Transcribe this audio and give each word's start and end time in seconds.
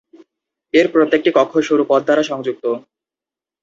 এর 0.73 0.87
প্রত্যেকটি 0.93 1.29
কক্ষ 1.35 1.53
সরু 1.67 1.83
পথ 1.89 2.01
দ্বারা 2.05 2.23
সংযুক্ত। 2.23 2.65